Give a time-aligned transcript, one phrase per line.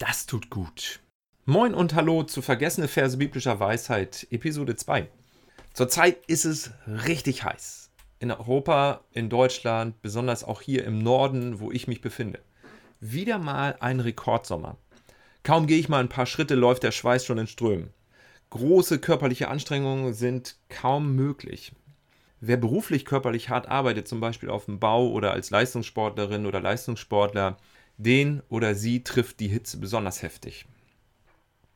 [0.00, 1.00] Das tut gut.
[1.44, 5.06] Moin und hallo zu Vergessene Verse biblischer Weisheit, Episode 2.
[5.74, 7.90] Zurzeit ist es richtig heiß.
[8.18, 12.40] In Europa, in Deutschland, besonders auch hier im Norden, wo ich mich befinde.
[13.00, 14.78] Wieder mal ein Rekordsommer.
[15.42, 17.90] Kaum gehe ich mal ein paar Schritte, läuft der Schweiß schon in Strömen.
[18.48, 21.72] Große körperliche Anstrengungen sind kaum möglich.
[22.40, 27.58] Wer beruflich körperlich hart arbeitet, zum Beispiel auf dem Bau oder als Leistungssportlerin oder Leistungssportler,
[28.02, 30.66] den oder sie trifft die Hitze besonders heftig.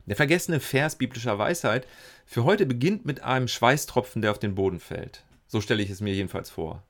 [0.05, 1.87] Der vergessene Vers biblischer Weisheit
[2.25, 5.23] für heute beginnt mit einem Schweißtropfen, der auf den Boden fällt.
[5.47, 6.83] So stelle ich es mir jedenfalls vor.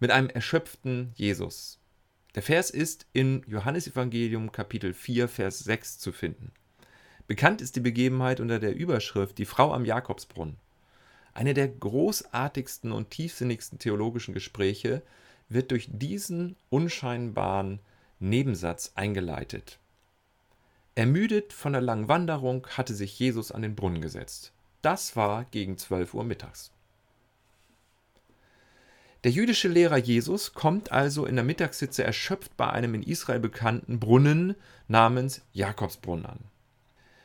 [0.00, 1.78] Mit einem erschöpften Jesus.
[2.34, 6.52] Der Vers ist in Johannesevangelium Kapitel 4, Vers 6 zu finden.
[7.26, 10.58] Bekannt ist die Begebenheit unter der Überschrift Die Frau am Jakobsbrunnen.
[11.32, 15.02] Eine der großartigsten und tiefsinnigsten theologischen Gespräche
[15.48, 17.80] wird durch diesen unscheinbaren
[18.18, 19.78] Nebensatz eingeleitet.
[20.94, 24.52] Ermüdet von der langen Wanderung hatte sich Jesus an den Brunnen gesetzt.
[24.80, 26.70] Das war gegen 12 Uhr mittags.
[29.24, 33.98] Der jüdische Lehrer Jesus kommt also in der Mittagssitze erschöpft bei einem in Israel bekannten
[33.98, 34.54] Brunnen
[34.88, 36.38] namens Jakobsbrunnen an.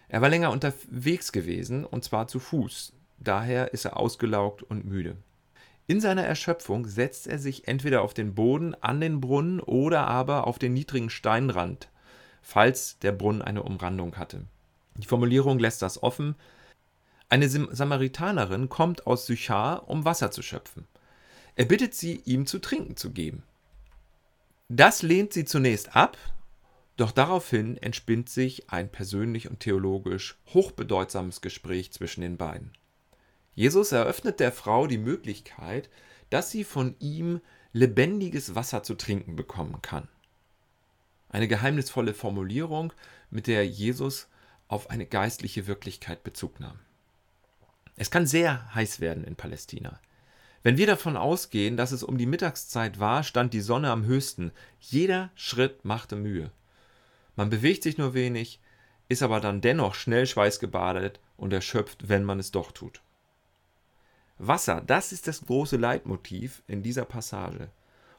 [0.09, 2.93] Er war länger unterwegs gewesen, und zwar zu Fuß.
[3.19, 5.15] Daher ist er ausgelaugt und müde.
[5.91, 10.47] In seiner Erschöpfung setzt er sich entweder auf den Boden an den Brunnen oder aber
[10.47, 11.89] auf den niedrigen Steinrand,
[12.41, 14.47] falls der Brunnen eine Umrandung hatte.
[14.95, 16.35] Die Formulierung lässt das offen.
[17.27, 20.87] Eine Samaritanerin kommt aus Sychar, um Wasser zu schöpfen.
[21.57, 23.43] Er bittet sie, ihm zu trinken zu geben.
[24.69, 26.17] Das lehnt sie zunächst ab,
[26.95, 32.71] doch daraufhin entspinnt sich ein persönlich und theologisch hochbedeutsames Gespräch zwischen den beiden.
[33.53, 35.89] Jesus eröffnet der Frau die Möglichkeit,
[36.29, 37.41] dass sie von ihm
[37.73, 40.07] lebendiges Wasser zu trinken bekommen kann.
[41.29, 42.93] Eine geheimnisvolle Formulierung,
[43.29, 44.27] mit der Jesus
[44.67, 46.79] auf eine geistliche Wirklichkeit Bezug nahm.
[47.95, 49.99] Es kann sehr heiß werden in Palästina.
[50.63, 54.51] Wenn wir davon ausgehen, dass es um die Mittagszeit war, stand die Sonne am höchsten.
[54.79, 56.51] Jeder Schritt machte Mühe.
[57.35, 58.59] Man bewegt sich nur wenig,
[59.09, 63.01] ist aber dann dennoch schnell schweißgebadet und erschöpft, wenn man es doch tut.
[64.47, 67.69] Wasser, das ist das große Leitmotiv in dieser Passage.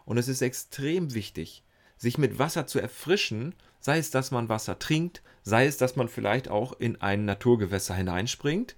[0.04, 1.62] Und es ist extrem wichtig,
[1.96, 6.08] sich mit Wasser zu erfrischen, sei es, dass man Wasser trinkt, sei es, dass man
[6.08, 8.76] vielleicht auch in ein Naturgewässer hineinspringt,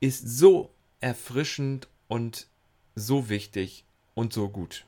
[0.00, 0.70] ist so
[1.00, 2.46] erfrischend und
[2.94, 4.84] so wichtig und so gut.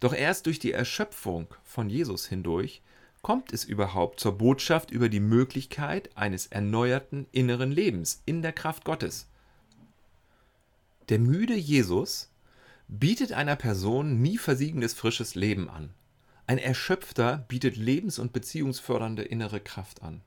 [0.00, 2.82] Doch erst durch die Erschöpfung von Jesus hindurch
[3.22, 8.84] kommt es überhaupt zur Botschaft über die Möglichkeit eines erneuerten inneren Lebens in der Kraft
[8.84, 9.28] Gottes.
[11.08, 12.30] Der müde Jesus
[12.88, 15.90] bietet einer Person nie versiegendes frisches Leben an.
[16.46, 20.22] Ein Erschöpfter bietet lebens- und beziehungsfördernde innere Kraft an.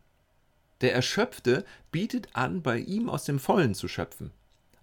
[0.82, 4.32] Der Erschöpfte bietet an, bei ihm aus dem Vollen zu schöpfen.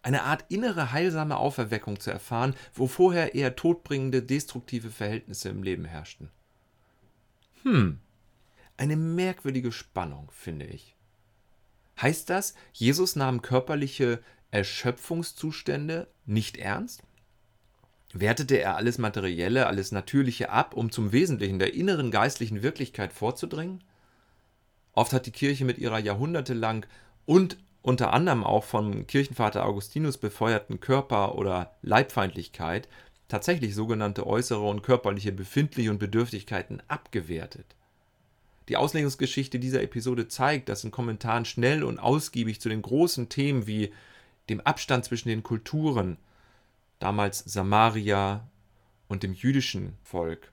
[0.03, 5.85] Eine Art innere heilsame Auferweckung zu erfahren, wo vorher eher todbringende, destruktive Verhältnisse im Leben
[5.85, 6.31] herrschten.
[7.63, 8.01] Hm,
[8.77, 10.97] eine merkwürdige Spannung, finde ich.
[12.01, 14.21] Heißt das, Jesus nahm körperliche
[14.53, 17.03] Erschöpfungszustände nicht ernst?
[18.13, 23.83] Wertete er alles Materielle, alles Natürliche ab, um zum Wesentlichen der inneren geistlichen Wirklichkeit vorzudringen?
[24.93, 26.87] Oft hat die Kirche mit ihrer jahrhundertelang
[27.25, 32.89] und unter anderem auch vom Kirchenvater Augustinus befeuerten Körper- oder Leibfeindlichkeit
[33.29, 37.65] tatsächlich sogenannte äußere und körperliche Befindliche und Bedürftigkeiten abgewertet.
[38.69, 43.67] Die Auslegungsgeschichte dieser Episode zeigt, dass in Kommentaren schnell und ausgiebig zu den großen Themen
[43.67, 43.91] wie
[44.49, 46.19] dem Abstand zwischen den Kulturen,
[46.99, 48.47] damals Samaria
[49.09, 50.53] und dem jüdischen Volk,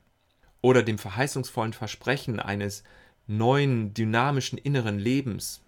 [0.61, 2.83] oder dem verheißungsvollen Versprechen eines
[3.27, 5.61] neuen, dynamischen inneren Lebens,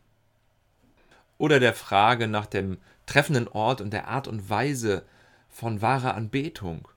[1.38, 5.04] oder der Frage nach dem treffenden Ort und der Art und Weise
[5.50, 6.88] von wahrer Anbetung,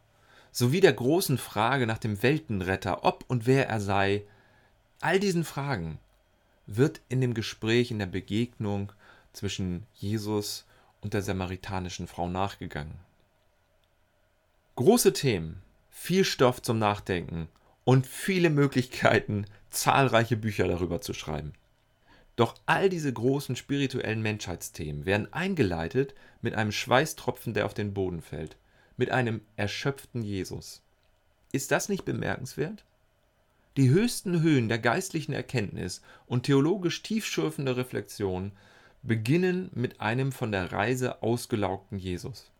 [0.53, 4.23] sowie der großen Frage nach dem Weltenretter, ob und wer er sei,
[5.01, 5.99] all diesen Fragen
[6.67, 8.93] wird in dem Gespräch, in der Begegnung
[9.33, 10.65] zwischen Jesus
[11.05, 12.99] und der samaritanischen Frau nachgegangen.
[14.75, 17.49] Große Themen, viel Stoff zum Nachdenken
[17.85, 21.53] und viele Möglichkeiten, zahlreiche Bücher darüber zu schreiben.
[22.37, 28.23] Doch all diese großen spirituellen Menschheitsthemen werden eingeleitet mit einem Schweißtropfen, der auf den Boden
[28.23, 28.57] fällt,
[28.97, 30.83] mit einem erschöpften Jesus.
[31.53, 32.85] Ist das nicht bemerkenswert?
[33.77, 38.53] Die höchsten Höhen der geistlichen Erkenntnis und theologisch tiefschürfende Reflexion
[39.07, 42.51] beginnen mit einem von der Reise ausgelaugten Jesus.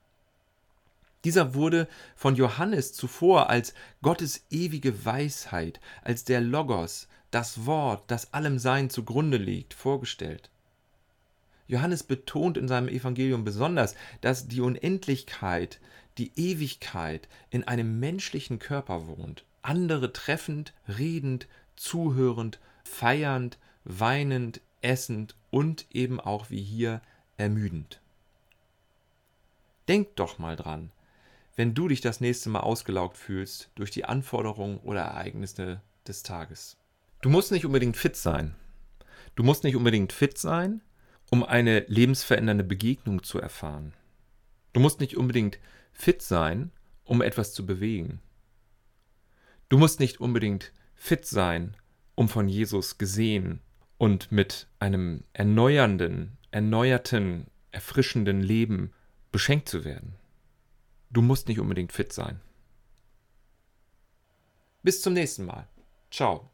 [1.25, 8.33] Dieser wurde von Johannes zuvor als Gottes ewige Weisheit, als der Logos das Wort, das
[8.35, 10.51] allem Sein zugrunde liegt, vorgestellt.
[11.67, 15.81] Johannes betont in seinem Evangelium besonders, dass die Unendlichkeit,
[16.19, 25.87] die Ewigkeit in einem menschlichen Körper wohnt, andere treffend, redend, zuhörend, feiernd, weinend, essend und
[25.91, 27.01] eben auch wie hier
[27.37, 28.01] ermüdend.
[29.89, 30.93] Denk doch mal dran,
[31.57, 36.77] wenn du dich das nächste Mal ausgelaugt fühlst durch die Anforderungen oder Ereignisse des Tages.
[37.21, 38.55] Du musst nicht unbedingt fit sein.
[39.35, 40.81] Du musst nicht unbedingt fit sein,
[41.31, 43.95] um eine lebensverändernde Begegnung zu erfahren.
[44.73, 45.59] Du musst nicht unbedingt
[45.93, 46.71] fit sein,
[47.05, 48.21] um etwas zu bewegen.
[49.69, 51.77] Du musst nicht unbedingt fit sein,
[52.15, 53.61] um von Jesus gesehen
[54.05, 58.93] und mit einem erneuernden, erneuerten, erfrischenden Leben
[59.33, 60.17] beschenkt zu werden.
[61.09, 62.39] Du musst nicht unbedingt fit sein.
[64.83, 65.67] Bis zum nächsten Mal.
[66.11, 66.51] Ciao.